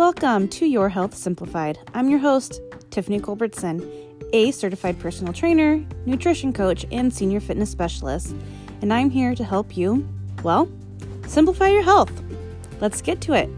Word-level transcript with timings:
Welcome 0.00 0.48
to 0.48 0.64
Your 0.64 0.88
Health 0.88 1.14
Simplified. 1.14 1.78
I'm 1.92 2.08
your 2.08 2.20
host, 2.20 2.62
Tiffany 2.90 3.20
Culbertson, 3.20 3.86
a 4.32 4.50
certified 4.50 4.98
personal 4.98 5.34
trainer, 5.34 5.84
nutrition 6.06 6.54
coach, 6.54 6.86
and 6.90 7.12
senior 7.12 7.38
fitness 7.38 7.68
specialist, 7.68 8.34
and 8.80 8.94
I'm 8.94 9.10
here 9.10 9.34
to 9.34 9.44
help 9.44 9.76
you, 9.76 10.08
well, 10.42 10.70
simplify 11.26 11.68
your 11.68 11.82
health. 11.82 12.10
Let's 12.80 13.02
get 13.02 13.20
to 13.20 13.34
it. 13.34 13.50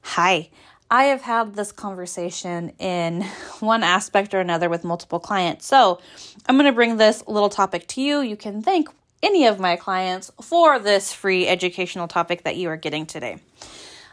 Hi. 0.00 0.48
I 0.90 1.04
have 1.04 1.20
had 1.20 1.56
this 1.56 1.72
conversation 1.72 2.70
in 2.78 3.22
one 3.60 3.82
aspect 3.82 4.32
or 4.32 4.40
another 4.40 4.70
with 4.70 4.82
multiple 4.82 5.20
clients. 5.20 5.66
So 5.66 6.00
I'm 6.46 6.56
going 6.56 6.64
to 6.64 6.72
bring 6.72 6.96
this 6.96 7.22
little 7.28 7.50
topic 7.50 7.86
to 7.88 8.00
you. 8.00 8.22
You 8.22 8.36
can 8.36 8.62
thank 8.62 8.88
any 9.22 9.46
of 9.46 9.60
my 9.60 9.76
clients 9.76 10.30
for 10.42 10.78
this 10.78 11.12
free 11.12 11.46
educational 11.46 12.08
topic 12.08 12.44
that 12.44 12.56
you 12.56 12.68
are 12.68 12.76
getting 12.76 13.06
today. 13.06 13.38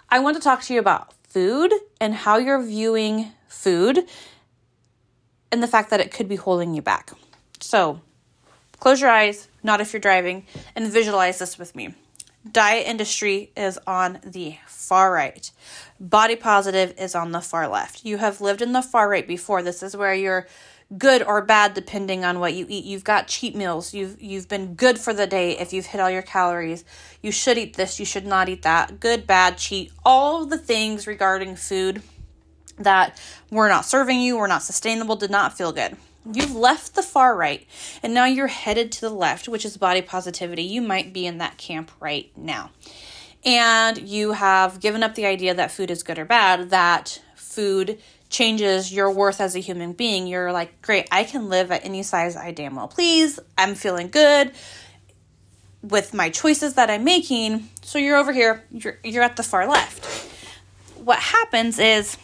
I 0.09 0.19
want 0.19 0.37
to 0.37 0.43
talk 0.43 0.61
to 0.63 0.73
you 0.73 0.79
about 0.79 1.13
food 1.23 1.73
and 1.99 2.13
how 2.13 2.37
you're 2.37 2.61
viewing 2.61 3.31
food 3.47 3.99
and 5.51 5.63
the 5.63 5.67
fact 5.67 5.89
that 5.89 5.99
it 5.99 6.11
could 6.11 6.27
be 6.27 6.35
holding 6.35 6.73
you 6.73 6.81
back. 6.81 7.11
So 7.59 8.01
close 8.79 9.01
your 9.01 9.09
eyes, 9.09 9.47
not 9.63 9.81
if 9.81 9.93
you're 9.93 9.99
driving, 9.99 10.45
and 10.75 10.91
visualize 10.91 11.39
this 11.39 11.57
with 11.57 11.75
me. 11.75 11.93
Diet 12.49 12.87
industry 12.87 13.51
is 13.57 13.77
on 13.85 14.19
the 14.23 14.57
far 14.67 15.11
right. 15.11 15.51
Body 15.99 16.35
positive 16.35 16.93
is 16.97 17.15
on 17.15 17.31
the 17.31 17.41
far 17.41 17.67
left. 17.67 18.05
You 18.05 18.17
have 18.17 18.39
lived 18.39 18.61
in 18.61 18.71
the 18.71 18.81
far 18.81 19.09
right 19.09 19.27
before. 19.27 19.61
This 19.61 19.83
is 19.83 19.97
where 19.97 20.13
you're 20.13 20.47
good 20.95 21.21
or 21.21 21.41
bad 21.41 21.73
depending 21.73 22.23
on 22.23 22.39
what 22.39 22.53
you 22.53 22.65
eat. 22.69 22.85
You've 22.85 23.03
got 23.03 23.27
cheat 23.27 23.55
meals. 23.55 23.93
You've 23.93 24.21
you've 24.21 24.47
been 24.47 24.75
good 24.75 24.97
for 24.97 25.13
the 25.13 25.27
day 25.27 25.57
if 25.57 25.73
you've 25.73 25.87
hit 25.87 25.99
all 25.99 26.09
your 26.09 26.21
calories. 26.21 26.85
You 27.21 27.31
should 27.31 27.57
eat 27.57 27.75
this, 27.75 27.99
you 27.99 28.05
should 28.05 28.25
not 28.25 28.47
eat 28.47 28.61
that. 28.61 28.99
Good, 28.99 29.27
bad, 29.27 29.57
cheat. 29.57 29.91
All 30.05 30.45
the 30.45 30.57
things 30.57 31.07
regarding 31.07 31.55
food 31.55 32.01
that 32.77 33.19
were 33.49 33.67
not 33.67 33.85
serving 33.85 34.21
you, 34.21 34.37
were 34.37 34.47
not 34.47 34.63
sustainable, 34.63 35.15
did 35.15 35.31
not 35.31 35.57
feel 35.57 35.71
good. 35.71 35.97
You've 36.31 36.55
left 36.55 36.95
the 36.95 37.03
far 37.03 37.35
right 37.35 37.65
and 38.03 38.13
now 38.13 38.25
you're 38.25 38.47
headed 38.47 38.91
to 38.93 39.01
the 39.01 39.09
left, 39.09 39.47
which 39.47 39.65
is 39.65 39.77
body 39.77 40.01
positivity. 40.01 40.63
You 40.63 40.81
might 40.81 41.13
be 41.13 41.25
in 41.25 41.37
that 41.37 41.57
camp 41.57 41.91
right 41.99 42.31
now. 42.37 42.71
And 43.45 43.97
you 43.97 44.33
have 44.33 44.79
given 44.79 45.03
up 45.03 45.15
the 45.15 45.25
idea 45.25 45.53
that 45.53 45.71
food 45.71 45.89
is 45.89 46.03
good 46.03 46.19
or 46.19 46.25
bad, 46.25 46.69
that 46.69 47.21
food 47.35 47.99
changes 48.29 48.91
your 48.91 49.11
worth 49.11 49.39
as 49.39 49.55
a 49.55 49.59
human 49.59 49.93
being. 49.93 50.27
You're 50.27 50.51
like, 50.51 50.81
great, 50.81 51.07
I 51.11 51.23
can 51.23 51.49
live 51.49 51.71
at 51.71 51.85
any 51.85 52.03
size 52.03 52.35
I 52.35 52.51
damn 52.51 52.75
well 52.75 52.87
please. 52.87 53.39
I'm 53.57 53.75
feeling 53.75 54.09
good 54.09 54.51
with 55.81 56.13
my 56.13 56.29
choices 56.29 56.73
that 56.75 56.89
I'm 56.89 57.03
making. 57.03 57.69
So 57.83 57.99
you're 57.99 58.17
over 58.17 58.33
here, 58.33 58.63
you're, 58.71 58.97
you're 59.03 59.23
at 59.23 59.37
the 59.37 59.43
far 59.43 59.67
left. 59.67 60.05
What 60.95 61.19
happens 61.19 61.79
is, 61.79 62.17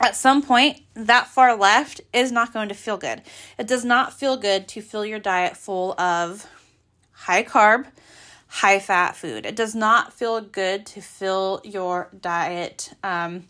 at 0.00 0.14
some 0.14 0.42
point, 0.42 0.82
that 0.94 1.26
far 1.28 1.56
left 1.56 2.02
is 2.12 2.30
not 2.30 2.52
going 2.52 2.68
to 2.68 2.74
feel 2.74 2.98
good. 2.98 3.22
It 3.58 3.66
does 3.66 3.84
not 3.84 4.12
feel 4.12 4.36
good 4.36 4.68
to 4.68 4.82
fill 4.82 5.06
your 5.06 5.18
diet 5.18 5.56
full 5.56 5.98
of 5.98 6.46
high 7.12 7.42
carb, 7.42 7.86
high 8.46 8.78
fat 8.78 9.16
food. 9.16 9.46
It 9.46 9.56
does 9.56 9.74
not 9.74 10.12
feel 10.12 10.40
good 10.40 10.86
to 10.86 11.00
fill 11.00 11.62
your 11.64 12.10
diet 12.20 12.92
um, 13.02 13.44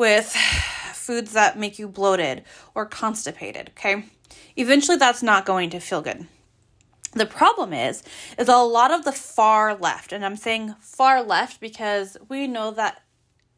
with 0.00 0.34
foods 0.94 1.34
that 1.34 1.58
make 1.58 1.78
you 1.78 1.86
bloated 1.86 2.42
or 2.74 2.86
constipated, 2.86 3.70
okay? 3.76 4.02
Eventually 4.56 4.96
that's 4.96 5.22
not 5.22 5.44
going 5.44 5.68
to 5.68 5.78
feel 5.78 6.00
good. 6.00 6.26
The 7.12 7.26
problem 7.26 7.74
is 7.74 8.02
is 8.38 8.48
a 8.48 8.56
lot 8.56 8.90
of 8.90 9.04
the 9.04 9.12
far 9.12 9.74
left, 9.74 10.10
and 10.12 10.24
I'm 10.24 10.36
saying 10.36 10.74
far 10.80 11.22
left 11.22 11.60
because 11.60 12.16
we 12.30 12.46
know 12.46 12.70
that 12.70 13.02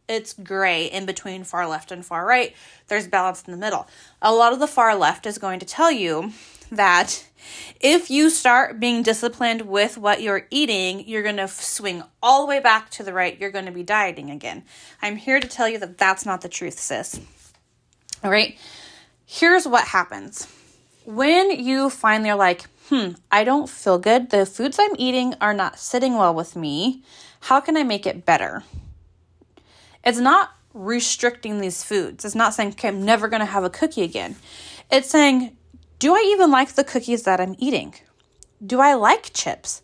it's 0.09 0.33
gray 0.33 0.87
in 0.87 1.07
between 1.07 1.45
far 1.45 1.69
left 1.69 1.93
and 1.93 2.05
far 2.05 2.27
right. 2.27 2.57
There's 2.89 3.07
balance 3.07 3.45
in 3.45 3.53
the 3.53 3.57
middle. 3.57 3.87
A 4.21 4.33
lot 4.33 4.53
of 4.53 4.59
the 4.59 4.67
far 4.67 4.97
left 4.97 5.27
is 5.27 5.39
going 5.39 5.61
to 5.61 5.67
tell 5.67 5.93
you 5.93 6.33
that 6.73 7.25
if 7.81 8.11
you 8.11 8.31
start 8.31 8.81
being 8.81 9.03
disciplined 9.03 9.63
with 9.63 9.99
what 9.99 10.23
you're 10.23 10.47
eating, 10.51 11.07
you're 11.07 11.23
going 11.23 11.37
to 11.37 11.49
swing 11.49 12.03
all 12.23 12.41
the 12.41 12.49
way 12.49 12.61
back 12.61 12.91
to 12.91 13.03
the 13.03 13.13
right. 13.13 13.39
You're 13.39 13.51
going 13.51 13.67
to 13.67 13.73
be 13.73 13.83
dieting 13.83 14.31
again. 14.31 14.65
I'm 15.01 15.17
here 15.17 15.39
to 15.39 15.47
tell 15.47 15.69
you 15.69 15.79
that 15.79 15.99
that's 15.99 16.25
not 16.25 16.41
the 16.41 16.49
truth, 16.49 16.79
sis. 16.79 17.21
All 18.25 18.31
right. 18.31 18.57
Here's 19.27 19.67
what 19.67 19.89
happens 19.89 20.47
when 21.05 21.51
you 21.51 21.91
finally 21.91 22.31
are 22.31 22.37
like, 22.37 22.65
hmm, 22.89 23.13
I 23.31 23.45
don't 23.45 23.69
feel 23.69 23.99
good. 23.99 24.31
The 24.31 24.47
foods 24.47 24.79
I'm 24.81 24.95
eating 24.97 25.35
are 25.41 25.55
not 25.55 25.79
sitting 25.79 26.17
well 26.17 26.35
with 26.35 26.57
me. 26.57 27.03
How 27.41 27.61
can 27.61 27.77
I 27.77 27.83
make 27.83 28.07
it 28.07 28.25
better? 28.25 28.63
It's 30.05 30.19
not 30.19 30.51
restricting 30.73 31.61
these 31.61 31.83
foods. 31.83 32.25
It's 32.25 32.35
not 32.35 32.55
saying, 32.55 32.71
okay, 32.71 32.89
I'm 32.89 33.05
never 33.05 33.29
going 33.29 33.41
to 33.41 33.47
have 33.47 33.65
a 33.65 33.71
cookie 33.71 34.03
again. 34.03 34.37
It's 34.91 35.11
saying, 35.11 35.57
do 36.03 36.17
I 36.17 36.33
even 36.33 36.51
like 36.51 36.73
the 36.73 36.83
cookies 36.83 37.23
that 37.23 37.41
I'm 37.41 37.55
eating? 37.59 37.95
Do 38.67 38.81
I 38.81 38.95
like 38.95 39.33
chips? 39.33 39.83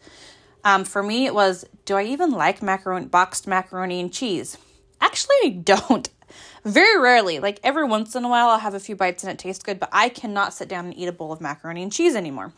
Um, 0.65 0.85
for 0.85 1.01
me, 1.01 1.27
it 1.27 1.33
was, 1.33 1.65
do 1.85 1.95
I 1.95 2.03
even 2.03 2.33
like 2.33 2.61
macaroni, 2.61 3.07
boxed 3.07 3.47
macaroni 3.47 4.01
and 4.01 4.13
cheese? 4.13 4.59
Actually, 5.01 5.37
I 5.45 5.51
don't. 5.51 6.09
Very 6.65 7.01
rarely, 7.01 7.39
like 7.39 7.61
every 7.63 7.85
once 7.85 8.17
in 8.17 8.25
a 8.25 8.29
while, 8.29 8.49
I'll 8.49 8.59
have 8.59 8.75
a 8.75 8.81
few 8.81 8.97
bites 8.97 9.23
and 9.23 9.31
it 9.31 9.39
tastes 9.39 9.63
good, 9.63 9.79
but 9.79 9.91
I 9.93 10.09
cannot 10.09 10.53
sit 10.53 10.69
down 10.69 10.87
and 10.87 10.99
eat 10.99 11.07
a 11.07 11.13
bowl 11.13 11.31
of 11.31 11.41
macaroni 11.41 11.85
and 11.85 11.93
cheese 11.93 12.17
anymore. 12.17 12.53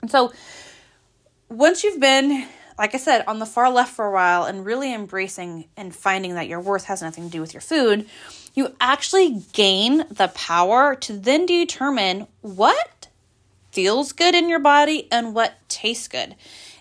And 0.00 0.10
so, 0.10 0.32
once 1.50 1.84
you've 1.84 2.00
been, 2.00 2.48
like 2.78 2.94
I 2.94 2.98
said, 2.98 3.24
on 3.26 3.40
the 3.40 3.46
far 3.46 3.70
left 3.70 3.92
for 3.94 4.06
a 4.06 4.10
while 4.10 4.44
and 4.44 4.64
really 4.64 4.94
embracing 4.94 5.68
and 5.76 5.94
finding 5.94 6.34
that 6.36 6.48
your 6.48 6.60
worth 6.60 6.84
has 6.84 7.02
nothing 7.02 7.24
to 7.24 7.30
do 7.30 7.42
with 7.42 7.52
your 7.52 7.60
food, 7.60 8.08
you 8.56 8.74
actually 8.80 9.42
gain 9.52 10.04
the 10.10 10.28
power 10.34 10.96
to 10.96 11.12
then 11.12 11.46
determine 11.46 12.26
what 12.40 13.08
feels 13.70 14.12
good 14.12 14.34
in 14.34 14.48
your 14.48 14.58
body 14.58 15.06
and 15.12 15.34
what 15.34 15.54
tastes 15.68 16.08
good. 16.08 16.34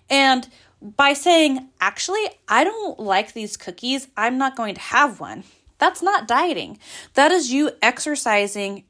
And 0.10 0.48
by 0.82 1.14
saying, 1.14 1.68
actually, 1.82 2.26
I 2.48 2.64
don't 2.64 2.98
like 3.00 3.34
these 3.34 3.58
cookies, 3.58 4.08
I'm 4.16 4.38
not 4.38 4.56
going 4.56 4.76
to 4.76 4.82
have 4.82 5.20
one. 5.20 5.44
That's 5.78 6.02
not 6.02 6.28
dieting. 6.28 6.80
That 7.16 7.32
is 7.32 7.52
you 7.52 7.72
exercising 7.82 8.86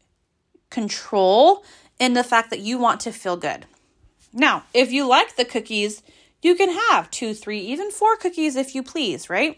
control 0.69 1.63
in 1.99 2.13
the 2.13 2.23
fact 2.23 2.51
that 2.51 2.59
you 2.59 2.77
want 2.77 2.99
to 3.01 3.11
feel 3.11 3.37
good. 3.37 3.65
Now, 4.31 4.63
if 4.73 4.91
you 4.91 5.07
like 5.07 5.35
the 5.35 5.45
cookies, 5.45 6.03
you 6.43 6.53
can 6.53 6.77
have 6.89 7.09
two, 7.09 7.33
three, 7.33 7.59
even 7.61 7.89
four 7.89 8.15
cookies 8.17 8.55
if 8.55 8.75
you 8.75 8.83
please, 8.83 9.29
right? 9.29 9.57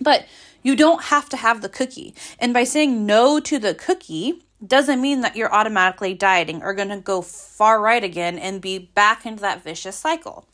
But 0.00 0.26
you 0.62 0.76
don't 0.76 1.04
have 1.04 1.28
to 1.30 1.36
have 1.36 1.62
the 1.62 1.68
cookie. 1.68 2.14
And 2.38 2.52
by 2.52 2.64
saying 2.64 3.06
no 3.06 3.40
to 3.40 3.58
the 3.58 3.74
cookie 3.74 4.42
doesn't 4.64 5.00
mean 5.00 5.20
that 5.20 5.36
you're 5.36 5.52
automatically 5.54 6.14
dieting 6.14 6.62
or 6.62 6.74
going 6.74 6.88
to 6.88 6.98
go 6.98 7.22
far 7.22 7.80
right 7.80 8.02
again 8.02 8.38
and 8.38 8.60
be 8.60 8.78
back 8.78 9.24
into 9.24 9.40
that 9.42 9.62
vicious 9.62 9.96
cycle. 9.96 10.46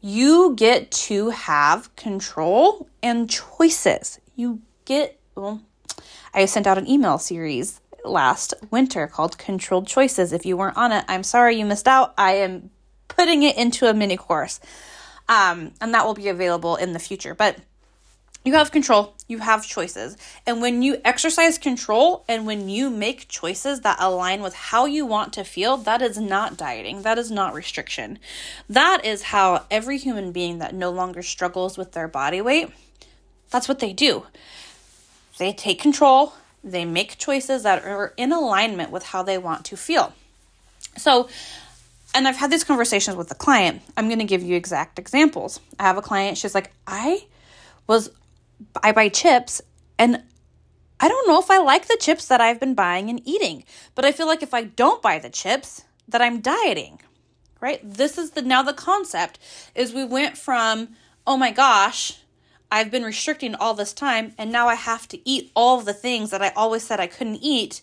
You 0.00 0.54
get 0.56 0.90
to 0.92 1.30
have 1.30 1.94
control 1.96 2.88
and 3.02 3.28
choices. 3.28 4.20
You 4.34 4.60
get, 4.84 5.18
well, 5.34 5.62
I 6.32 6.44
sent 6.46 6.66
out 6.66 6.78
an 6.78 6.88
email 6.88 7.18
series 7.18 7.80
last 8.04 8.54
winter 8.70 9.06
called 9.06 9.38
Controlled 9.38 9.86
Choices. 9.86 10.32
If 10.32 10.46
you 10.46 10.56
weren't 10.56 10.76
on 10.76 10.92
it, 10.92 11.04
I'm 11.08 11.22
sorry 11.22 11.56
you 11.56 11.64
missed 11.66 11.88
out. 11.88 12.14
I 12.16 12.32
am 12.32 12.70
putting 13.08 13.42
it 13.42 13.56
into 13.56 13.88
a 13.88 13.94
mini 13.94 14.16
course. 14.16 14.60
Um, 15.28 15.72
and 15.80 15.92
that 15.92 16.06
will 16.06 16.14
be 16.14 16.28
available 16.28 16.76
in 16.76 16.92
the 16.92 16.98
future. 16.98 17.34
But 17.34 17.56
you 18.46 18.54
have 18.54 18.70
control, 18.70 19.12
you 19.26 19.38
have 19.38 19.66
choices. 19.66 20.16
And 20.46 20.62
when 20.62 20.80
you 20.80 21.00
exercise 21.04 21.58
control 21.58 22.24
and 22.28 22.46
when 22.46 22.68
you 22.68 22.88
make 22.90 23.26
choices 23.26 23.80
that 23.80 23.96
align 23.98 24.40
with 24.40 24.54
how 24.54 24.86
you 24.86 25.04
want 25.04 25.32
to 25.32 25.42
feel, 25.42 25.76
that 25.78 26.00
is 26.00 26.16
not 26.16 26.56
dieting, 26.56 27.02
that 27.02 27.18
is 27.18 27.28
not 27.28 27.54
restriction. 27.54 28.20
That 28.68 29.04
is 29.04 29.24
how 29.24 29.66
every 29.68 29.98
human 29.98 30.30
being 30.30 30.60
that 30.60 30.76
no 30.76 30.90
longer 30.90 31.24
struggles 31.24 31.76
with 31.76 31.90
their 31.90 32.06
body 32.06 32.40
weight, 32.40 32.70
that's 33.50 33.66
what 33.66 33.80
they 33.80 33.92
do. 33.92 34.26
They 35.38 35.52
take 35.52 35.80
control, 35.80 36.34
they 36.62 36.84
make 36.84 37.18
choices 37.18 37.64
that 37.64 37.84
are 37.84 38.14
in 38.16 38.30
alignment 38.30 38.92
with 38.92 39.06
how 39.06 39.24
they 39.24 39.38
want 39.38 39.64
to 39.66 39.76
feel. 39.76 40.14
So, 40.96 41.28
and 42.14 42.28
I've 42.28 42.36
had 42.36 42.52
these 42.52 42.62
conversations 42.62 43.16
with 43.16 43.28
the 43.28 43.34
client. 43.34 43.82
I'm 43.96 44.06
going 44.06 44.20
to 44.20 44.24
give 44.24 44.44
you 44.44 44.54
exact 44.54 45.00
examples. 45.00 45.58
I 45.80 45.82
have 45.82 45.98
a 45.98 46.02
client, 46.02 46.38
she's 46.38 46.54
like, 46.54 46.70
I 46.86 47.24
was 47.88 48.10
I 48.82 48.92
buy 48.92 49.08
chips 49.08 49.62
and 49.98 50.22
I 50.98 51.08
don't 51.08 51.28
know 51.28 51.38
if 51.38 51.50
I 51.50 51.58
like 51.58 51.88
the 51.88 51.98
chips 52.00 52.26
that 52.28 52.40
I've 52.40 52.60
been 52.60 52.74
buying 52.74 53.10
and 53.10 53.20
eating, 53.24 53.64
but 53.94 54.04
I 54.04 54.12
feel 54.12 54.26
like 54.26 54.42
if 54.42 54.54
I 54.54 54.64
don't 54.64 55.02
buy 55.02 55.18
the 55.18 55.28
chips, 55.28 55.84
that 56.08 56.22
I'm 56.22 56.40
dieting. 56.40 57.00
Right? 57.60 57.80
This 57.82 58.18
is 58.18 58.32
the 58.32 58.42
now 58.42 58.62
the 58.62 58.72
concept 58.72 59.38
is 59.74 59.92
we 59.92 60.04
went 60.04 60.36
from, 60.36 60.90
oh 61.26 61.36
my 61.36 61.50
gosh, 61.50 62.20
I've 62.70 62.90
been 62.90 63.02
restricting 63.02 63.54
all 63.54 63.74
this 63.74 63.92
time 63.92 64.34
and 64.36 64.52
now 64.52 64.68
I 64.68 64.74
have 64.74 65.08
to 65.08 65.28
eat 65.28 65.50
all 65.56 65.80
the 65.80 65.94
things 65.94 66.30
that 66.30 66.42
I 66.42 66.50
always 66.50 66.82
said 66.84 67.00
I 67.00 67.06
couldn't 67.06 67.42
eat. 67.42 67.80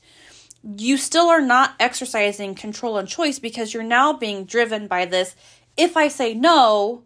You 0.64 0.98
still 0.98 1.28
are 1.28 1.42
not 1.42 1.76
exercising 1.80 2.56
control 2.56 2.98
and 2.98 3.08
choice 3.08 3.40
because 3.40 3.74
you're 3.74 3.84
now 3.84 4.14
being 4.14 4.46
driven 4.46 4.88
by 4.88 5.06
this 5.06 5.36
if 5.76 5.98
I 5.98 6.08
say 6.08 6.34
no, 6.34 7.04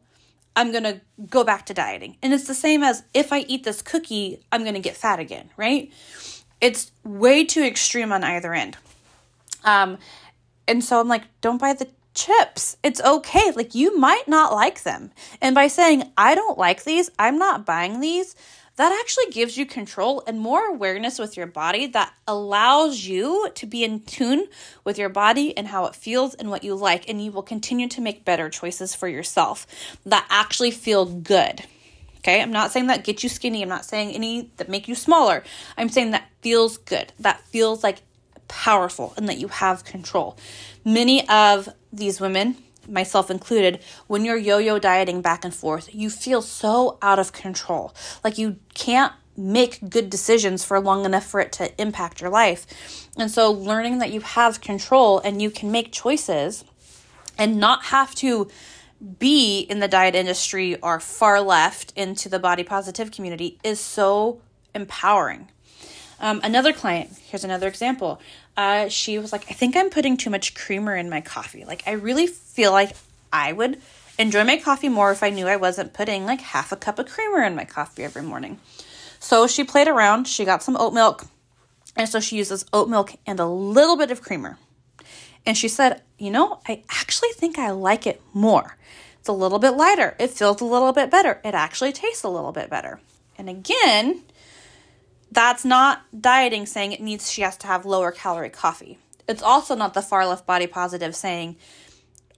I'm 0.58 0.72
going 0.72 0.86
to 0.86 1.00
go 1.30 1.44
back 1.44 1.68
to 1.68 1.74
dieting. 1.76 2.18
And 2.24 2.34
it's 2.34 2.48
the 2.48 2.56
same 2.56 2.82
as 2.82 3.04
if 3.14 3.32
I 3.32 3.42
eat 3.42 3.64
this 3.64 3.84
cookie, 3.84 4.44
I'm 4.52 4.64
going 4.64 4.74
to 4.74 4.80
get 4.80 4.98
fat 4.98 5.20
again, 5.20 5.52
right? 5.56 5.94
It's 6.60 6.92
way 7.04 7.46
too 7.46 7.62
extreme 7.62 8.12
on 8.12 8.24
either 8.24 8.56
end. 8.56 8.76
Um, 9.64 10.00
and 10.68 10.84
so 10.84 11.00
I'm 11.00 11.08
like, 11.08 11.26
don't 11.42 11.62
buy 11.62 11.74
the 11.74 11.88
chips. 12.16 12.76
It's 12.84 13.00
okay. 13.00 13.52
Like, 13.56 13.76
you 13.76 14.00
might 14.00 14.28
not 14.28 14.52
like 14.52 14.82
them. 14.82 15.12
And 15.44 15.54
by 15.54 15.68
saying, 15.68 16.12
I 16.18 16.34
don't 16.34 16.58
like 16.58 16.84
these, 16.84 17.12
I'm 17.20 17.38
not 17.38 17.64
buying 17.64 18.00
these, 18.00 18.36
that 18.78 18.98
actually 19.02 19.32
gives 19.32 19.58
you 19.58 19.66
control 19.66 20.24
and 20.26 20.40
more 20.40 20.66
awareness 20.68 21.20
with 21.20 21.36
your 21.36 21.48
body 21.48 21.88
that 21.88 22.14
allows 22.28 23.06
you 23.06 23.50
to 23.56 23.66
be 23.66 23.84
in 23.84 24.02
tune 24.02 24.48
with 24.84 24.98
your 24.98 25.10
body 25.10 25.56
and 25.58 25.68
how 25.68 25.86
it 25.86 25.96
feels 25.96 26.36
and 26.36 26.50
what 26.50 26.64
you 26.64 26.76
like. 26.76 27.10
And 27.10 27.24
you 27.24 27.32
will 27.32 27.44
continue 27.44 27.88
to 27.90 28.02
make 28.02 28.24
better 28.24 28.50
choices 28.50 28.96
for 28.96 29.08
yourself 29.08 29.68
that 30.06 30.26
actually 30.30 30.72
feel 30.72 31.06
good. 31.06 31.64
Okay, 32.20 32.42
I'm 32.42 32.52
not 32.52 32.72
saying 32.72 32.88
that 32.88 33.04
get 33.04 33.24
you 33.24 33.30
skinny. 33.30 33.62
I'm 33.62 33.70
not 33.70 33.86
saying 33.86 34.12
any 34.12 34.52
that 34.58 34.70
make 34.70 34.88
you 34.88 34.96
smaller. 34.96 35.44
I'm 35.78 35.90
saying 35.90 36.12
that 36.12 36.30
feels 36.42 36.78
good. 36.78 37.14
That 37.20 37.42
feels 37.42 37.84
like 37.84 38.02
powerful 38.48 39.14
and 39.18 39.28
that 39.28 39.40
you 39.40 39.48
have 39.48 39.86
control. 39.86 40.38
Many 40.86 41.28
of 41.30 41.70
these 41.92 42.22
women 42.22 42.58
myself 42.88 43.30
included, 43.30 43.82
when 44.08 44.26
you're 44.26 44.38
yo 44.38 44.58
yo 44.58 44.80
dieting 44.80 45.22
back 45.22 45.44
and 45.44 45.54
forth, 45.54 45.94
you 45.94 46.10
feel 46.10 46.42
so 46.42 46.98
out 47.02 47.20
of 47.20 47.32
control. 47.32 47.94
Like 48.24 48.38
you 48.38 48.58
can't 48.74 49.14
make 49.38 49.88
good 49.88 50.10
decisions 50.10 50.66
for 50.66 50.80
long 50.80 51.06
enough 51.06 51.26
for 51.26 51.40
it 51.40 51.52
to 51.54 51.80
impact 51.80 52.22
your 52.22 52.30
life. 52.30 53.08
And 53.18 53.30
so, 53.30 53.52
learning 53.52 54.00
that 54.00 54.12
you 54.12 54.22
have 54.22 54.62
control 54.62 55.20
and 55.20 55.42
you 55.42 55.52
can 55.52 55.72
make 55.72 55.92
choices 55.92 56.66
and 57.38 57.58
not 57.58 57.86
have 57.86 58.16
to 58.16 58.50
be 59.20 59.60
in 59.60 59.80
the 59.80 59.88
diet 59.88 60.16
industry 60.16 60.76
or 60.82 61.00
far 61.00 61.40
left 61.40 61.94
into 61.96 62.30
the 62.30 62.40
body 62.40 62.64
positive 62.64 63.12
community 63.12 63.60
is 63.64 63.80
so 63.80 64.42
empowering. 64.74 65.50
Um, 66.20 66.42
another 66.44 66.74
client, 66.74 67.12
here's 67.28 67.44
another 67.44 67.68
example. 67.68 68.20
Uh, 68.58 68.90
she 68.90 69.20
was 69.20 69.32
like, 69.32 69.46
I 69.50 69.54
think 69.54 69.78
I'm 69.78 69.92
putting 69.92 70.18
too 70.18 70.32
much 70.32 70.56
creamer 70.56 70.96
in 70.96 71.10
my 71.10 71.22
coffee. 71.22 71.64
Like, 71.64 71.84
I 71.86 71.92
really 71.92 72.26
feel 72.26 72.72
like 72.72 72.96
I 73.32 73.54
would 73.54 73.80
enjoy 74.18 74.44
my 74.44 74.58
coffee 74.58 74.90
more 74.90 75.12
if 75.12 75.22
I 75.22 75.30
knew 75.30 75.48
I 75.48 75.58
wasn't 75.58 75.94
putting 75.94 76.26
like 76.26 76.42
half 76.42 76.72
a 76.72 76.76
cup 76.76 76.98
of 76.98 77.08
creamer 77.08 77.44
in 77.44 77.56
my 77.56 77.66
coffee 77.66 78.04
every 78.04 78.24
morning. 78.24 78.60
So 79.20 79.48
she 79.48 79.64
played 79.64 79.88
around, 79.88 80.28
she 80.28 80.44
got 80.44 80.64
some 80.64 80.76
oat 80.78 80.94
milk, 80.94 81.26
and 81.96 82.10
so 82.10 82.20
she 82.20 82.38
uses 82.38 82.66
oat 82.74 82.90
milk 82.90 83.14
and 83.26 83.40
a 83.40 83.46
little 83.46 83.96
bit 83.96 84.12
of 84.12 84.22
creamer. 84.22 84.58
And 85.46 85.58
she 85.58 85.68
said, 85.68 86.02
You 86.18 86.32
know, 86.32 86.60
I 86.68 86.84
actually 86.90 87.30
think 87.34 87.58
I 87.58 87.72
like 87.72 88.08
it 88.08 88.22
more. 88.34 88.76
It's 89.20 89.30
a 89.30 89.34
little 89.34 89.60
bit 89.60 89.72
lighter, 89.72 90.16
it 90.20 90.32
feels 90.32 90.62
a 90.62 90.66
little 90.66 90.94
bit 90.94 91.12
better, 91.12 91.42
it 91.44 91.54
actually 91.54 91.92
tastes 91.92 92.24
a 92.24 92.30
little 92.30 92.52
bit 92.52 92.70
better. 92.70 93.00
And 93.38 93.50
again, 93.50 94.24
that's 95.38 95.64
not 95.64 96.02
dieting 96.20 96.66
saying 96.66 96.94
it 96.94 97.00
needs 97.00 97.32
she 97.32 97.44
has 97.44 97.56
to 97.56 97.68
have 97.68 97.86
lower 97.86 98.12
calorie 98.12 98.50
coffee. 98.50 98.98
It's 99.28 99.44
also 99.44 99.76
not 99.76 99.94
the 99.94 100.02
far 100.02 100.26
left 100.26 100.48
body 100.48 100.66
positive 100.66 101.16
saying, 101.16 101.58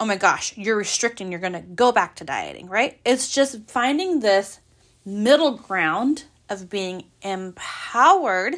"Oh 0.01 0.06
my 0.06 0.18
gosh, 0.18 0.57
you're 0.57 0.75
restricting, 0.75 1.31
you're 1.31 1.40
going 1.40 1.54
to 1.54 1.62
go 1.62 1.94
back 1.94 2.18
to 2.18 2.25
dieting," 2.25 2.68
right? 2.68 3.00
It's 3.06 3.30
just 3.30 3.69
finding 3.69 4.19
this 4.19 4.60
middle 5.06 5.51
ground 5.51 6.25
of 6.50 6.69
being 6.69 7.06
empowered 7.22 8.56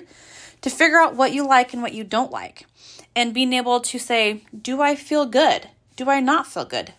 to 0.62 0.70
figure 0.72 1.00
out 1.00 1.14
what 1.14 1.34
you 1.34 1.46
like 1.46 1.72
and 1.72 1.84
what 1.84 1.94
you 1.94 2.04
don't 2.04 2.32
like 2.32 2.66
and 3.16 3.36
being 3.36 3.54
able 3.54 3.80
to 3.82 4.00
say, 4.00 4.44
"Do 4.60 4.82
I 4.82 4.96
feel 4.96 5.28
good? 5.28 5.70
Do 5.96 6.10
I 6.10 6.20
not 6.20 6.48
feel 6.48 6.66
good? 6.66 6.96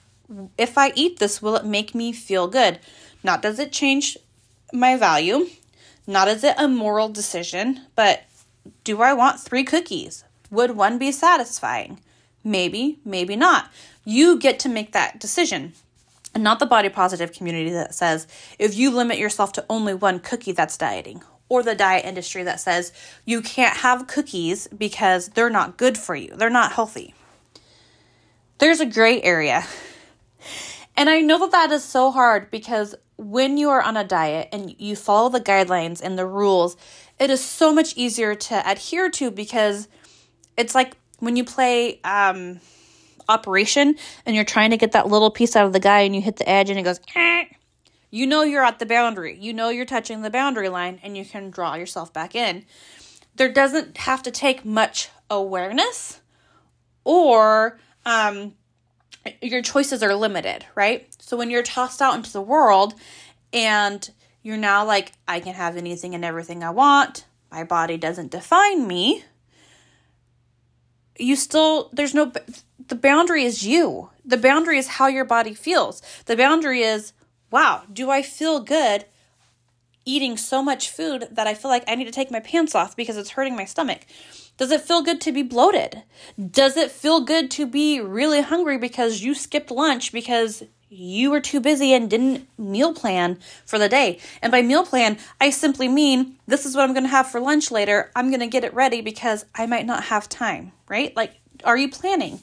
If 0.56 0.78
I 0.78 0.92
eat 0.94 1.18
this, 1.18 1.42
will 1.42 1.56
it 1.56 1.64
make 1.64 1.92
me 1.92 2.12
feel 2.12 2.46
good?" 2.46 2.78
Not 3.24 3.42
does 3.42 3.58
it 3.58 3.72
change 3.72 4.16
my 4.72 4.96
value? 4.96 5.48
Not 6.06 6.28
is 6.28 6.42
it 6.42 6.54
a 6.58 6.68
moral 6.68 7.08
decision, 7.08 7.82
but 7.94 8.24
do 8.84 9.00
I 9.02 9.12
want 9.12 9.40
three 9.40 9.64
cookies? 9.64 10.24
Would 10.50 10.76
one 10.76 10.98
be 10.98 11.12
satisfying? 11.12 12.00
Maybe, 12.44 12.98
maybe 13.04 13.36
not. 13.36 13.70
You 14.04 14.38
get 14.38 14.58
to 14.60 14.68
make 14.68 14.92
that 14.92 15.20
decision. 15.20 15.74
And 16.34 16.42
not 16.42 16.58
the 16.58 16.66
body 16.66 16.88
positive 16.88 17.32
community 17.32 17.70
that 17.70 17.94
says 17.94 18.26
if 18.58 18.74
you 18.74 18.90
limit 18.90 19.18
yourself 19.18 19.52
to 19.52 19.66
only 19.68 19.94
one 19.94 20.18
cookie, 20.18 20.52
that's 20.52 20.76
dieting. 20.76 21.22
Or 21.48 21.62
the 21.62 21.74
diet 21.74 22.04
industry 22.04 22.42
that 22.44 22.60
says 22.60 22.92
you 23.24 23.42
can't 23.42 23.76
have 23.78 24.06
cookies 24.06 24.66
because 24.68 25.28
they're 25.28 25.50
not 25.50 25.76
good 25.76 25.98
for 25.98 26.16
you, 26.16 26.34
they're 26.34 26.50
not 26.50 26.72
healthy. 26.72 27.14
There's 28.58 28.80
a 28.80 28.86
gray 28.86 29.22
area. 29.22 29.64
And 30.96 31.08
I 31.08 31.20
know 31.20 31.38
that 31.38 31.52
that 31.52 31.72
is 31.72 31.84
so 31.84 32.10
hard 32.10 32.50
because 32.50 32.94
when 33.16 33.56
you 33.56 33.70
are 33.70 33.80
on 33.80 33.96
a 33.96 34.04
diet 34.04 34.48
and 34.52 34.74
you 34.78 34.96
follow 34.96 35.28
the 35.28 35.40
guidelines 35.40 36.00
and 36.02 36.18
the 36.18 36.26
rules, 36.26 36.76
it 37.18 37.30
is 37.30 37.42
so 37.42 37.72
much 37.72 37.96
easier 37.96 38.34
to 38.34 38.70
adhere 38.70 39.10
to 39.10 39.30
because 39.30 39.88
it's 40.56 40.74
like 40.74 40.96
when 41.20 41.36
you 41.36 41.44
play 41.44 42.00
um, 42.02 42.60
Operation 43.28 43.94
and 44.26 44.34
you're 44.34 44.44
trying 44.44 44.70
to 44.70 44.76
get 44.76 44.92
that 44.92 45.08
little 45.08 45.30
piece 45.30 45.54
out 45.56 45.66
of 45.66 45.72
the 45.72 45.80
guy 45.80 46.00
and 46.00 46.14
you 46.14 46.20
hit 46.20 46.36
the 46.36 46.48
edge 46.48 46.68
and 46.68 46.78
it 46.78 46.82
goes, 46.82 47.00
eh, 47.14 47.44
you 48.10 48.26
know 48.26 48.42
you're 48.42 48.64
at 48.64 48.78
the 48.78 48.86
boundary. 48.86 49.38
You 49.38 49.52
know 49.52 49.68
you're 49.68 49.86
touching 49.86 50.22
the 50.22 50.30
boundary 50.30 50.68
line 50.68 51.00
and 51.02 51.16
you 51.16 51.24
can 51.24 51.50
draw 51.50 51.74
yourself 51.74 52.12
back 52.12 52.34
in. 52.34 52.64
There 53.36 53.50
doesn't 53.50 53.96
have 53.98 54.22
to 54.24 54.30
take 54.30 54.64
much 54.64 55.08
awareness 55.30 56.20
or 57.04 57.78
um, 58.04 58.54
your 59.40 59.62
choices 59.62 60.02
are 60.02 60.14
limited, 60.14 60.66
right? 60.74 61.08
So 61.20 61.36
when 61.36 61.50
you're 61.50 61.62
tossed 61.62 62.02
out 62.02 62.14
into 62.14 62.32
the 62.32 62.40
world 62.40 62.94
and 63.52 64.08
you're 64.42 64.56
now 64.56 64.84
like, 64.84 65.12
I 65.28 65.40
can 65.40 65.54
have 65.54 65.76
anything 65.76 66.14
and 66.14 66.24
everything 66.24 66.64
I 66.64 66.70
want, 66.70 67.26
my 67.50 67.64
body 67.64 67.96
doesn't 67.96 68.30
define 68.30 68.86
me, 68.86 69.24
you 71.18 71.36
still, 71.36 71.90
there's 71.92 72.14
no, 72.14 72.32
the 72.88 72.94
boundary 72.94 73.44
is 73.44 73.66
you. 73.66 74.10
The 74.24 74.38
boundary 74.38 74.78
is 74.78 74.88
how 74.88 75.06
your 75.06 75.24
body 75.24 75.54
feels. 75.54 76.02
The 76.26 76.36
boundary 76.36 76.82
is, 76.82 77.12
wow, 77.50 77.82
do 77.92 78.10
I 78.10 78.22
feel 78.22 78.60
good 78.60 79.04
eating 80.04 80.36
so 80.36 80.62
much 80.62 80.90
food 80.90 81.28
that 81.30 81.46
I 81.46 81.54
feel 81.54 81.70
like 81.70 81.84
I 81.86 81.94
need 81.94 82.06
to 82.06 82.10
take 82.10 82.30
my 82.30 82.40
pants 82.40 82.74
off 82.74 82.96
because 82.96 83.16
it's 83.16 83.30
hurting 83.30 83.54
my 83.54 83.64
stomach? 83.64 84.00
Does 84.62 84.70
it 84.70 84.82
feel 84.82 85.02
good 85.02 85.20
to 85.22 85.32
be 85.32 85.42
bloated? 85.42 86.04
Does 86.38 86.76
it 86.76 86.92
feel 86.92 87.22
good 87.22 87.50
to 87.50 87.66
be 87.66 88.00
really 88.00 88.42
hungry 88.42 88.78
because 88.78 89.20
you 89.20 89.34
skipped 89.34 89.72
lunch 89.72 90.12
because 90.12 90.62
you 90.88 91.32
were 91.32 91.40
too 91.40 91.58
busy 91.58 91.92
and 91.92 92.08
didn't 92.08 92.46
meal 92.56 92.94
plan 92.94 93.40
for 93.66 93.76
the 93.76 93.88
day? 93.88 94.20
And 94.40 94.52
by 94.52 94.62
meal 94.62 94.84
plan, 94.84 95.18
I 95.40 95.50
simply 95.50 95.88
mean 95.88 96.36
this 96.46 96.64
is 96.64 96.76
what 96.76 96.84
I'm 96.84 96.92
going 96.92 97.02
to 97.02 97.08
have 97.08 97.26
for 97.26 97.40
lunch 97.40 97.72
later. 97.72 98.12
I'm 98.14 98.28
going 98.28 98.38
to 98.38 98.46
get 98.46 98.62
it 98.62 98.72
ready 98.72 99.00
because 99.00 99.44
I 99.52 99.66
might 99.66 99.84
not 99.84 100.04
have 100.04 100.28
time, 100.28 100.70
right? 100.86 101.12
Like, 101.16 101.40
are 101.64 101.76
you 101.76 101.90
planning? 101.90 102.38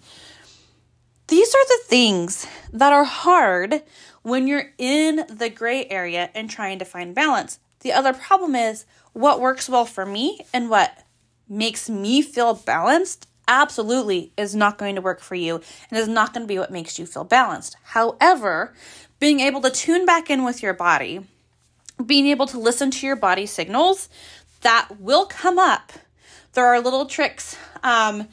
These 1.29 1.55
are 1.55 1.67
the 1.67 1.83
things 1.85 2.45
that 2.73 2.91
are 2.91 3.05
hard 3.05 3.81
when 4.23 4.45
you're 4.45 4.73
in 4.77 5.25
the 5.29 5.49
gray 5.49 5.85
area 5.85 6.31
and 6.35 6.49
trying 6.49 6.79
to 6.79 6.85
find 6.85 7.15
balance. 7.15 7.59
The 7.79 7.93
other 7.93 8.11
problem 8.11 8.55
is 8.55 8.83
what 9.13 9.39
works 9.39 9.69
well 9.69 9.85
for 9.85 10.05
me 10.05 10.41
and 10.51 10.69
what 10.69 11.05
makes 11.49 11.89
me 11.89 12.21
feel 12.21 12.53
balanced 12.53 13.27
absolutely 13.49 14.31
is 14.37 14.55
not 14.55 14.77
going 14.77 14.95
to 14.95 15.01
work 15.01 15.19
for 15.19 15.35
you 15.35 15.59
and 15.89 15.99
is 15.99 16.07
not 16.07 16.33
going 16.33 16.43
to 16.43 16.47
be 16.47 16.59
what 16.59 16.71
makes 16.71 16.99
you 16.99 17.05
feel 17.05 17.23
balanced. 17.23 17.75
However, 17.83 18.73
being 19.19 19.39
able 19.39 19.59
to 19.61 19.71
tune 19.71 20.05
back 20.05 20.29
in 20.29 20.43
with 20.45 20.61
your 20.61 20.73
body, 20.73 21.25
being 22.05 22.27
able 22.27 22.45
to 22.47 22.59
listen 22.59 22.91
to 22.91 23.07
your 23.07 23.15
body 23.15 23.45
signals, 23.45 24.07
that 24.61 24.87
will 24.99 25.25
come 25.25 25.57
up. 25.57 25.91
There 26.53 26.65
are 26.65 26.79
little 26.79 27.05
tricks 27.05 27.57
um, 27.83 28.27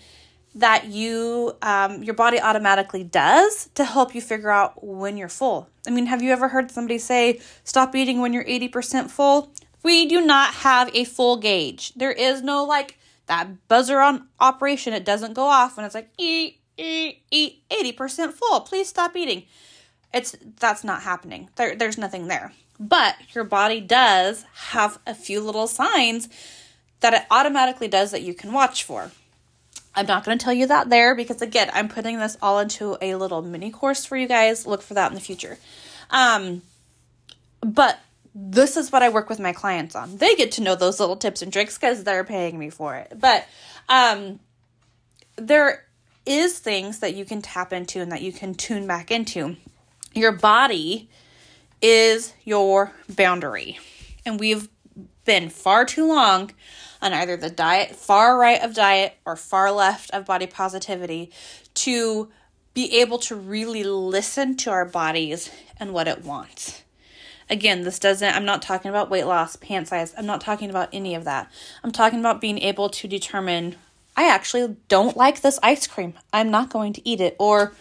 that 0.55 0.87
you 0.87 1.57
um, 1.63 2.03
your 2.03 2.15
body 2.15 2.41
automatically 2.41 3.05
does 3.05 3.69
to 3.75 3.85
help 3.85 4.15
you 4.15 4.21
figure 4.21 4.51
out 4.51 4.85
when 4.85 5.17
you're 5.17 5.29
full. 5.29 5.69
I 5.87 5.91
mean, 5.91 6.07
have 6.07 6.23
you 6.23 6.33
ever 6.33 6.49
heard 6.49 6.71
somebody 6.71 6.99
say, 6.99 7.41
"Stop 7.65 7.95
eating 7.95 8.21
when 8.21 8.33
you're 8.33 8.45
eighty 8.47 8.69
percent 8.69 9.11
full"? 9.11 9.53
We 9.83 10.07
do 10.07 10.21
not 10.21 10.55
have 10.55 10.91
a 10.95 11.05
full 11.05 11.37
gauge. 11.37 11.95
There 11.95 12.11
is 12.11 12.43
no 12.43 12.65
like 12.65 12.99
that 13.27 13.69
buzzer 13.69 14.01
on 14.01 14.29
operation, 14.41 14.93
it 14.93 15.05
doesn't 15.05 15.35
go 15.35 15.45
off 15.45 15.77
when 15.77 15.87
it's 15.87 15.95
like 15.95 16.11
eat, 16.19 16.61
eat, 16.77 17.23
eat, 17.31 17.63
80% 17.71 18.33
full. 18.33 18.61
Please 18.61 18.89
stop 18.89 19.17
eating. 19.17 19.45
It's 20.15 20.37
that's 20.61 20.85
not 20.85 21.03
happening. 21.03 21.51
There, 21.57 21.75
there's 21.75 21.99
nothing 21.99 22.29
there. 22.29 22.53
But 22.79 23.17
your 23.35 23.45
body 23.45 23.81
does 23.81 24.45
have 24.55 24.99
a 25.07 25.15
few 25.15 25.41
little 25.41 25.67
signs 25.67 26.29
that 27.01 27.15
it 27.15 27.23
automatically 27.31 27.89
does 27.89 28.11
that 28.11 28.23
you 28.23 28.35
can 28.35 28.53
watch 28.53 28.85
for. 28.85 29.11
I'm 29.95 30.07
not 30.07 30.25
going 30.25 30.39
to 30.39 30.45
tell 30.45 30.53
you 30.53 30.67
that 30.67 30.91
there 30.91 31.15
because 31.15 31.41
again, 31.41 31.71
I'm 31.73 31.89
putting 31.89 32.19
this 32.19 32.37
all 32.43 32.59
into 32.59 32.99
a 33.01 33.15
little 33.15 33.43
mini 33.43 33.71
course 33.71 34.05
for 34.05 34.17
you 34.17 34.29
guys. 34.29 34.67
Look 34.67 34.83
for 34.83 34.95
that 34.95 35.11
in 35.11 35.15
the 35.15 35.21
future. 35.21 35.59
Um, 36.11 36.63
but 37.61 37.99
this 38.39 38.77
is 38.77 38.93
what 38.93 39.03
I 39.03 39.09
work 39.09 39.31
with 39.31 39.41
my 39.41 39.55
clients 39.55 39.97
on. 39.97 40.19
They 40.19 40.35
get 40.35 40.53
to 40.53 40.61
know 40.61 40.75
those 40.75 41.01
little 41.01 41.17
tips 41.17 41.41
and 41.41 41.51
tricks 41.51 41.79
because 41.79 42.05
they're 42.05 42.23
paying 42.23 42.59
me 42.59 42.69
for 42.69 42.95
it. 42.95 43.15
But 43.19 43.47
um, 43.89 44.41
there 45.37 45.87
is 46.27 46.59
things 46.59 46.99
that 46.99 47.15
you 47.15 47.25
can 47.25 47.41
tap 47.41 47.73
into 47.73 48.01
and 48.01 48.13
that 48.13 48.21
you 48.21 48.33
can 48.33 48.55
tune 48.55 48.87
back 48.87 49.11
into. 49.11 49.57
Your 50.13 50.33
body 50.33 51.09
is 51.81 52.35
your 52.45 52.93
boundary. 53.09 53.79
And 54.27 54.39
we've 54.39 54.69
been 55.25 55.49
far 55.49 55.87
too 55.87 56.07
long 56.07 56.51
on 57.01 57.15
either 57.15 57.39
the 57.39 57.49
diet, 57.49 57.97
far 57.97 58.39
right 58.39 58.63
of 58.63 58.75
diet 58.75 59.17
or 59.25 59.37
far 59.37 59.73
left 59.73 60.11
of 60.11 60.27
body 60.27 60.47
positivity 60.47 61.33
to 61.73 62.31
be 62.75 63.01
able 63.01 63.19
to 63.19 63.35
really 63.35 63.83
listen 63.83 64.59
to 64.59 64.71
our 64.71 64.85
bodies 64.85 65.51
and 65.79 65.95
what 65.95 66.07
it 66.07 66.23
wants. 66.23 66.83
Again, 67.49 67.83
this 67.83 67.99
doesn't, 67.99 68.35
I'm 68.35 68.45
not 68.45 68.63
talking 68.63 68.89
about 68.89 69.09
weight 69.09 69.25
loss, 69.25 69.57
pant 69.57 69.87
size. 69.89 70.15
I'm 70.19 70.27
not 70.27 70.41
talking 70.41 70.69
about 70.69 70.89
any 70.93 71.15
of 71.15 71.25
that. 71.25 71.51
I'm 71.85 71.93
talking 71.93 72.19
about 72.19 72.41
being 72.41 72.59
able 72.59 72.89
to 72.91 73.07
determine, 73.07 73.77
I 74.17 74.29
actually 74.29 74.77
don't 74.89 75.17
like 75.17 75.41
this 75.43 75.59
ice 75.63 75.87
cream. 75.87 76.15
I'm 76.33 76.51
not 76.51 76.71
going 76.71 76.93
to 76.95 77.09
eat 77.09 77.21
it. 77.21 77.37
Or, 77.39 77.73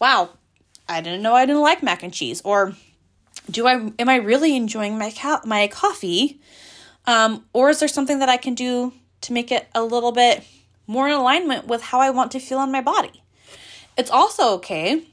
wow, 0.00 0.30
I 0.88 1.02
didn't 1.02 1.22
know 1.22 1.34
I 1.34 1.44
didn't 1.44 1.62
like 1.62 1.82
mac 1.82 2.02
and 2.02 2.12
cheese. 2.12 2.40
Or, 2.42 2.74
do 3.50 3.66
I, 3.66 3.92
am 3.98 4.08
I 4.08 4.16
really 4.16 4.56
enjoying 4.56 4.96
my, 4.96 5.10
ca- 5.10 5.42
my 5.44 5.68
coffee? 5.68 6.40
Um, 7.06 7.44
or 7.52 7.68
is 7.68 7.80
there 7.80 7.88
something 7.88 8.20
that 8.20 8.28
I 8.28 8.36
can 8.38 8.54
do 8.54 8.94
to 9.22 9.32
make 9.32 9.52
it 9.52 9.68
a 9.74 9.82
little 9.82 10.12
bit 10.12 10.42
more 10.86 11.06
in 11.06 11.14
alignment 11.14 11.66
with 11.66 11.82
how 11.82 12.00
I 12.00 12.10
want 12.10 12.32
to 12.32 12.40
feel 12.40 12.62
in 12.62 12.72
my 12.72 12.80
body? 12.80 13.22
It's 13.98 14.10
also 14.10 14.54
okay 14.54 15.06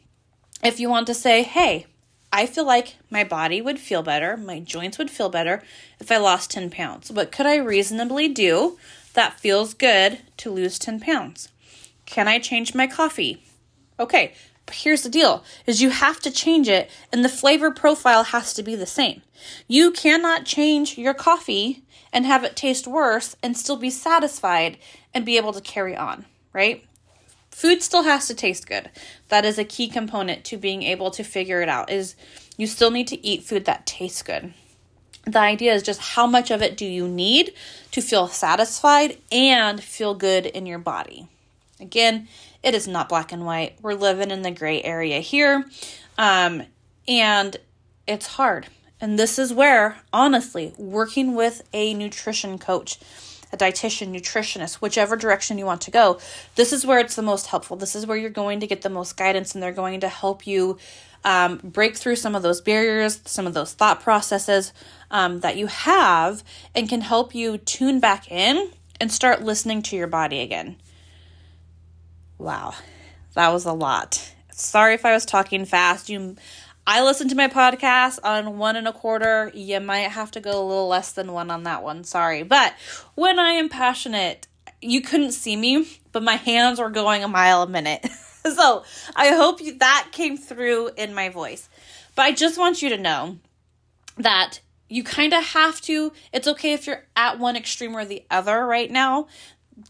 if 0.64 0.80
you 0.80 0.90
want 0.90 1.08
to 1.08 1.14
say, 1.14 1.44
hey, 1.44 1.86
I 2.32 2.46
feel 2.46 2.66
like 2.66 2.98
my 3.10 3.24
body 3.24 3.62
would 3.62 3.80
feel 3.80 4.04
better, 4.04 4.38
my 4.38 4.60
joints 4.60 4.98
would 4.98 5.10
feel 5.10 5.30
better 5.30 5.64
if 6.00 6.12
I 6.12 6.18
lost 6.18 6.52
10 6.52 6.70
pounds. 6.70 7.12
What 7.12 7.32
could 7.32 7.48
I 7.48 7.56
reasonably 7.56 8.28
do 8.28 8.78
that 9.14 9.40
feels 9.40 9.74
good 9.74 10.20
to 10.38 10.52
lose 10.52 10.78
10 10.78 11.00
pounds? 11.00 11.50
Can 12.06 12.28
I 12.28 12.40
change 12.40 12.76
my 12.76 12.86
coffee? 12.86 13.44
Okay, 14.00 14.34
but 14.66 14.76
here's 14.76 15.02
the 15.02 15.10
deal 15.10 15.44
is 15.66 15.82
you 15.82 15.90
have 15.90 16.20
to 16.20 16.30
change 16.30 16.70
it 16.70 16.92
and 17.12 17.26
the 17.26 17.30
flavor 17.30 17.72
profile 17.72 18.26
has 18.26 18.54
to 18.54 18.64
be 18.64 18.76
the 18.76 18.86
same. 18.86 19.24
You 19.68 19.90
cannot 19.90 20.46
change 20.46 20.98
your 20.98 21.16
coffee 21.16 21.84
and 22.14 22.26
have 22.26 22.44
it 22.44 22.56
taste 22.56 22.86
worse 22.88 23.36
and 23.42 23.58
still 23.58 23.78
be 23.78 23.90
satisfied 23.90 24.78
and 25.14 25.26
be 25.26 25.38
able 25.38 25.54
to 25.54 25.62
carry 25.62 25.96
on, 25.96 26.26
right? 26.54 26.86
Food 27.60 27.84
still 27.84 28.04
has 28.04 28.26
to 28.28 28.34
taste 28.34 28.68
good. 28.68 28.90
That 29.28 29.44
is 29.44 29.60
a 29.60 29.66
key 29.66 29.90
component 29.90 30.46
to 30.46 30.56
being 30.56 30.82
able 30.84 31.12
to 31.12 31.26
figure 31.26 31.62
it 31.62 31.68
out 31.68 31.92
is 31.92 32.16
you 32.56 32.66
still 32.68 32.90
need 32.90 33.10
to 33.10 33.22
eat 33.22 33.44
food 33.44 33.66
that 33.66 33.86
tastes 33.86 34.24
good. 34.24 34.54
The 35.26 35.40
idea 35.40 35.74
is 35.74 35.84
just 35.84 36.00
how 36.00 36.26
much 36.26 36.52
of 36.52 36.62
it 36.62 36.78
do 36.78 36.86
you 36.86 37.06
need 37.06 37.54
to 37.92 38.00
feel 38.00 38.30
satisfied 38.30 39.18
and 39.30 39.84
feel 39.84 40.16
good 40.16 40.46
in 40.46 40.68
your 40.68 40.80
body. 40.80 41.28
Again, 41.82 42.30
it 42.64 42.76
is 42.76 42.88
not 42.88 43.10
black 43.10 43.34
and 43.34 43.46
white. 43.46 43.76
We're 43.82 43.94
living 43.94 44.32
in 44.32 44.42
the 44.42 44.52
gray 44.52 44.82
area 44.82 45.20
here. 45.20 45.66
Um, 46.18 46.64
and 47.10 47.58
it's 48.08 48.28
hard. 48.28 48.68
And 49.02 49.20
this 49.20 49.38
is 49.38 49.54
where, 49.54 49.98
honestly, 50.14 50.74
working 50.78 51.36
with 51.36 51.64
a 51.74 51.94
nutrition 51.94 52.58
coach, 52.58 53.00
a 53.52 53.58
dietitian, 53.58 54.16
nutritionist, 54.16 54.76
whichever 54.76 55.16
direction 55.16 55.58
you 55.58 55.66
want 55.66 55.82
to 55.82 55.92
go, 55.92 56.20
this 56.56 56.72
is 56.72 56.86
where 56.86 57.00
it's 57.00 57.16
the 57.16 57.22
most 57.22 57.48
helpful. 57.48 57.78
This 57.78 57.96
is 57.96 58.06
where 58.06 58.18
you're 58.18 58.30
going 58.30 58.60
to 58.60 58.68
get 58.68 58.82
the 58.82 58.90
most 58.90 59.18
guidance, 59.18 59.54
and 59.54 59.64
they're 59.64 59.72
going 59.72 60.00
to 60.02 60.10
help 60.10 60.46
you 60.46 60.78
um, 61.24 61.60
break 61.64 61.98
through 61.98 62.16
some 62.16 62.36
of 62.36 62.44
those 62.44 62.62
barriers, 62.62 63.20
some 63.26 63.48
of 63.48 63.54
those 63.54 63.74
thought 63.74 64.02
processes 64.02 64.74
um, 65.12 65.42
that 65.42 65.58
you 65.58 65.68
have, 65.68 66.44
and 66.76 66.88
can 66.88 67.02
help 67.02 67.36
you 67.36 67.58
tune 67.58 68.00
back 68.00 68.32
in 68.32 68.72
and 69.02 69.12
start 69.12 69.44
listening 69.44 69.82
to 69.82 69.96
your 69.96 70.08
body 70.08 70.42
again. 70.42 70.78
Wow, 72.38 72.74
that 73.34 73.52
was 73.52 73.66
a 73.66 73.74
lot. 73.74 74.34
Sorry 74.52 74.94
if 74.94 75.06
I 75.06 75.14
was 75.14 75.26
talking 75.26 75.66
fast. 75.66 76.10
You 76.10 76.36
I 76.92 77.04
listen 77.04 77.30
to 77.30 77.36
my 77.36 77.48
podcast 77.48 78.18
on 78.24 78.58
one 78.58 78.76
and 78.76 78.88
a 78.88 78.92
quarter. 78.92 79.52
You 79.54 79.80
might 79.80 80.10
have 80.10 80.32
to 80.32 80.40
go 80.40 80.50
a 80.50 80.66
little 80.66 80.88
less 80.88 81.12
than 81.12 81.32
one 81.34 81.52
on 81.52 81.62
that 81.66 81.84
one. 81.84 82.04
Sorry. 82.04 82.42
But 82.42 82.74
when 83.14 83.38
I 83.38 83.52
am 83.52 83.70
passionate, 83.70 84.48
you 84.82 85.02
couldn't 85.02 85.34
see 85.34 85.56
me, 85.56 85.88
but 86.12 86.24
my 86.24 86.38
hands 86.38 86.80
were 86.80 86.90
going 86.90 87.24
a 87.24 87.28
mile 87.28 87.62
a 87.62 87.70
minute. 87.70 88.08
so 88.56 88.84
I 89.16 89.36
hope 89.36 89.60
that 89.78 90.08
came 90.12 90.36
through 90.36 90.90
in 90.98 91.14
my 91.14 91.30
voice. 91.30 91.70
But 92.16 92.24
I 92.24 92.32
just 92.32 92.58
want 92.58 92.82
you 92.82 92.90
to 92.90 92.98
know 92.98 93.38
that 94.18 94.60
you 94.88 95.04
kind 95.04 95.36
of 95.36 95.44
have 95.44 95.82
to, 95.82 96.12
it's 96.34 96.48
okay 96.48 96.74
if 96.74 96.88
you're 96.88 97.06
at 97.16 97.38
one 97.38 97.56
extreme 97.56 97.96
or 97.96 98.04
the 98.04 98.24
other 98.32 98.66
right 98.66 98.90
now 98.90 99.28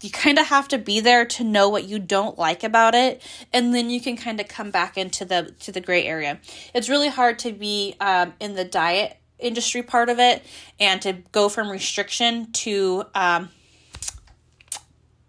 you 0.00 0.10
kind 0.10 0.38
of 0.38 0.46
have 0.46 0.68
to 0.68 0.78
be 0.78 1.00
there 1.00 1.24
to 1.24 1.44
know 1.44 1.68
what 1.68 1.84
you 1.84 1.98
don't 1.98 2.38
like 2.38 2.62
about 2.62 2.94
it 2.94 3.22
and 3.52 3.74
then 3.74 3.90
you 3.90 4.00
can 4.00 4.16
kind 4.16 4.40
of 4.40 4.48
come 4.48 4.70
back 4.70 4.96
into 4.96 5.24
the 5.24 5.54
to 5.60 5.72
the 5.72 5.80
gray 5.80 6.04
area. 6.04 6.38
It's 6.74 6.88
really 6.88 7.08
hard 7.08 7.38
to 7.40 7.52
be 7.52 7.96
um, 8.00 8.34
in 8.40 8.54
the 8.54 8.64
diet 8.64 9.16
industry 9.38 9.82
part 9.82 10.08
of 10.08 10.18
it 10.18 10.44
and 10.78 11.00
to 11.02 11.14
go 11.32 11.48
from 11.48 11.70
restriction 11.70 12.52
to 12.52 13.04
um, 13.14 13.48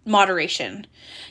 moderation. 0.06 0.88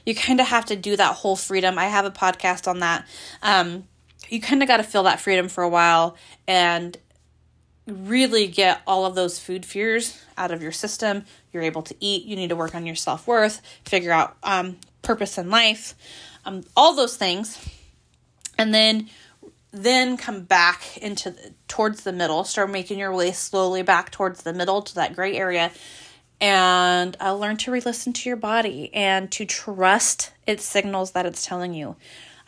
You 0.06 0.14
kind 0.14 0.40
of 0.40 0.46
have 0.48 0.64
to 0.66 0.76
do 0.76 0.96
that 0.96 1.16
whole 1.16 1.36
freedom. 1.36 1.78
I 1.78 1.86
have 1.86 2.04
a 2.04 2.10
podcast 2.10 2.66
on 2.66 2.80
that. 2.80 3.06
Um, 3.42 3.84
you 4.28 4.40
kind 4.40 4.62
of 4.62 4.68
got 4.68 4.78
to 4.78 4.84
feel 4.84 5.02
that 5.04 5.20
freedom 5.20 5.48
for 5.48 5.62
a 5.62 5.68
while 5.68 6.16
and 6.46 6.96
really 7.90 8.46
get 8.46 8.82
all 8.86 9.06
of 9.06 9.14
those 9.14 9.38
food 9.38 9.64
fears 9.64 10.22
out 10.36 10.50
of 10.50 10.62
your 10.62 10.72
system. 10.72 11.24
You're 11.52 11.62
able 11.62 11.82
to 11.82 11.94
eat. 12.00 12.24
You 12.24 12.36
need 12.36 12.48
to 12.48 12.56
work 12.56 12.74
on 12.74 12.86
your 12.86 12.94
self 12.94 13.26
worth, 13.26 13.60
figure 13.84 14.12
out 14.12 14.36
um, 14.42 14.76
purpose 15.02 15.38
in 15.38 15.50
life, 15.50 15.94
um, 16.44 16.62
all 16.76 16.94
those 16.94 17.16
things, 17.16 17.58
and 18.58 18.72
then 18.74 19.08
then 19.72 20.16
come 20.16 20.42
back 20.42 20.96
into 20.96 21.30
the, 21.30 21.54
towards 21.68 22.02
the 22.02 22.12
middle. 22.12 22.42
Start 22.44 22.70
making 22.70 22.98
your 22.98 23.14
way 23.14 23.30
slowly 23.30 23.82
back 23.82 24.10
towards 24.10 24.42
the 24.42 24.52
middle 24.52 24.82
to 24.82 24.94
that 24.96 25.14
gray 25.14 25.36
area, 25.36 25.70
and 26.40 27.16
uh, 27.20 27.34
learn 27.34 27.56
to 27.58 27.70
re-listen 27.70 28.12
to 28.12 28.28
your 28.28 28.36
body 28.36 28.92
and 28.94 29.30
to 29.32 29.44
trust 29.44 30.32
its 30.46 30.64
signals 30.64 31.12
that 31.12 31.26
it's 31.26 31.46
telling 31.46 31.74
you. 31.74 31.96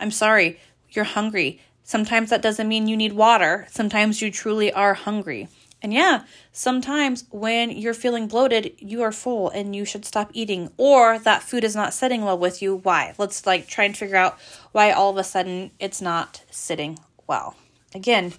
I'm 0.00 0.10
sorry, 0.10 0.58
you're 0.90 1.04
hungry 1.04 1.60
Sometimes 1.92 2.30
that 2.30 2.40
doesn't 2.40 2.68
mean 2.68 2.88
you 2.88 2.96
need 2.96 3.12
water. 3.12 3.66
Sometimes 3.68 4.22
you 4.22 4.30
truly 4.30 4.72
are 4.72 4.94
hungry. 4.94 5.48
And 5.82 5.92
yeah, 5.92 6.24
sometimes 6.50 7.26
when 7.30 7.70
you're 7.70 7.92
feeling 7.92 8.28
bloated, 8.28 8.72
you 8.78 9.02
are 9.02 9.12
full 9.12 9.50
and 9.50 9.76
you 9.76 9.84
should 9.84 10.06
stop 10.06 10.30
eating, 10.32 10.70
or 10.78 11.18
that 11.18 11.42
food 11.42 11.64
is 11.64 11.76
not 11.76 11.92
sitting 11.92 12.24
well 12.24 12.38
with 12.38 12.62
you. 12.62 12.76
Why? 12.76 13.12
Let's 13.18 13.44
like 13.44 13.66
try 13.66 13.84
and 13.84 13.94
figure 13.94 14.16
out 14.16 14.38
why 14.72 14.90
all 14.90 15.10
of 15.10 15.18
a 15.18 15.22
sudden 15.22 15.70
it's 15.78 16.00
not 16.00 16.42
sitting 16.50 16.98
well. 17.26 17.56
Again, 17.94 18.32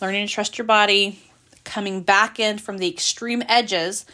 learning 0.00 0.26
to 0.26 0.32
trust 0.32 0.56
your 0.56 0.66
body, 0.66 1.20
coming 1.64 2.00
back 2.00 2.40
in 2.40 2.56
from 2.56 2.78
the 2.78 2.88
extreme 2.88 3.42
edges 3.46 4.06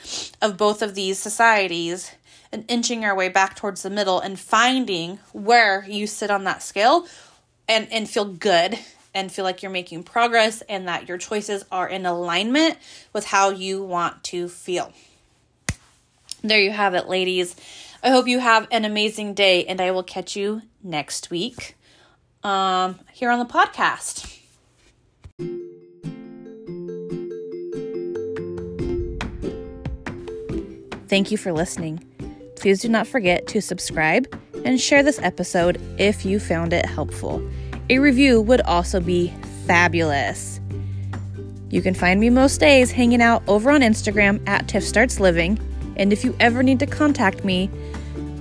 of 0.42 0.56
both 0.56 0.82
of 0.82 0.96
these 0.96 1.20
societies 1.20 2.10
and 2.50 2.64
inching 2.66 3.04
our 3.04 3.14
way 3.14 3.28
back 3.28 3.54
towards 3.54 3.82
the 3.82 3.90
middle 3.90 4.18
and 4.18 4.40
finding 4.40 5.20
where 5.32 5.86
you 5.88 6.08
sit 6.08 6.32
on 6.32 6.42
that 6.42 6.64
scale 6.64 7.06
and 7.68 7.86
and 7.92 8.08
feel 8.08 8.24
good 8.24 8.78
and 9.14 9.30
feel 9.30 9.44
like 9.44 9.62
you're 9.62 9.72
making 9.72 10.02
progress 10.02 10.62
and 10.62 10.88
that 10.88 11.08
your 11.08 11.18
choices 11.18 11.64
are 11.70 11.88
in 11.88 12.06
alignment 12.06 12.76
with 13.12 13.26
how 13.26 13.50
you 13.50 13.82
want 13.82 14.22
to 14.24 14.48
feel. 14.48 14.92
There 16.42 16.60
you 16.60 16.70
have 16.70 16.94
it, 16.94 17.08
ladies. 17.08 17.54
I 18.02 18.10
hope 18.10 18.26
you 18.26 18.40
have 18.40 18.66
an 18.72 18.84
amazing 18.84 19.34
day, 19.34 19.64
and 19.64 19.80
I 19.80 19.92
will 19.92 20.02
catch 20.02 20.34
you 20.34 20.62
next 20.82 21.30
week 21.30 21.76
um, 22.42 22.98
here 23.12 23.30
on 23.30 23.38
the 23.38 23.44
podcast. 23.44 24.40
Thank 31.06 31.30
you 31.30 31.36
for 31.36 31.52
listening. 31.52 32.02
Please 32.56 32.80
do 32.80 32.88
not 32.88 33.06
forget 33.06 33.46
to 33.48 33.60
subscribe 33.60 34.26
and 34.64 34.80
share 34.80 35.02
this 35.02 35.18
episode 35.22 35.80
if 35.98 36.24
you 36.24 36.38
found 36.38 36.72
it 36.72 36.86
helpful. 36.86 37.42
A 37.90 37.98
review 37.98 38.40
would 38.40 38.60
also 38.62 39.00
be 39.00 39.32
fabulous. 39.66 40.60
You 41.70 41.82
can 41.82 41.94
find 41.94 42.20
me 42.20 42.30
most 42.30 42.60
days 42.60 42.90
hanging 42.90 43.22
out 43.22 43.42
over 43.48 43.70
on 43.70 43.80
Instagram 43.80 44.46
at 44.46 44.68
Tiff 44.68 44.84
Starts 44.84 45.20
Living, 45.20 45.58
and 45.96 46.12
if 46.12 46.24
you 46.24 46.36
ever 46.40 46.62
need 46.62 46.78
to 46.80 46.86
contact 46.86 47.44
me, 47.44 47.70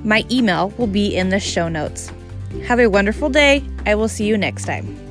my 0.03 0.25
email 0.29 0.69
will 0.77 0.87
be 0.87 1.15
in 1.15 1.29
the 1.29 1.39
show 1.39 1.67
notes. 1.67 2.11
Have 2.65 2.79
a 2.79 2.89
wonderful 2.89 3.29
day. 3.29 3.63
I 3.85 3.95
will 3.95 4.09
see 4.09 4.25
you 4.25 4.37
next 4.37 4.65
time. 4.65 5.10